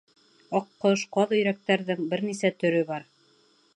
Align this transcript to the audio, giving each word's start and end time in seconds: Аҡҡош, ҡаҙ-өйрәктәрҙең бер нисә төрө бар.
Аҡҡош, 0.59 1.03
ҡаҙ-өйрәктәрҙең 1.17 2.01
бер 2.15 2.27
нисә 2.31 2.55
төрө 2.65 2.81
бар. 2.91 3.07